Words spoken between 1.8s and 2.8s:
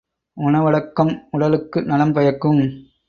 நலம் பயக்கும்.